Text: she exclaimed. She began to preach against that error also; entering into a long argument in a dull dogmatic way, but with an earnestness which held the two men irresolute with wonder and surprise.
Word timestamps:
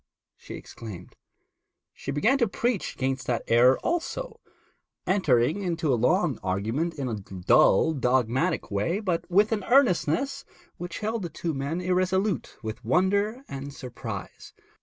she 0.35 0.55
exclaimed. 0.55 1.15
She 1.93 2.09
began 2.09 2.39
to 2.39 2.47
preach 2.47 2.95
against 2.95 3.27
that 3.27 3.43
error 3.47 3.77
also; 3.83 4.41
entering 5.05 5.61
into 5.61 5.93
a 5.93 5.93
long 5.93 6.39
argument 6.41 6.95
in 6.95 7.07
a 7.07 7.13
dull 7.13 7.93
dogmatic 7.93 8.71
way, 8.71 8.99
but 8.99 9.29
with 9.29 9.51
an 9.51 9.63
earnestness 9.65 10.43
which 10.77 11.01
held 11.01 11.21
the 11.21 11.29
two 11.29 11.53
men 11.53 11.81
irresolute 11.81 12.57
with 12.63 12.83
wonder 12.83 13.43
and 13.47 13.71
surprise. 13.75 14.55